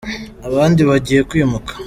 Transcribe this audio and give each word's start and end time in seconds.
abandi 0.47 0.81
bagiye 0.89 1.19
kwimuka. 1.29 1.71